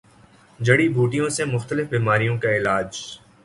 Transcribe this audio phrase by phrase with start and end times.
[0.59, 2.89] جڑی بوٹیوں سےمختلف بیماریوں کا علاج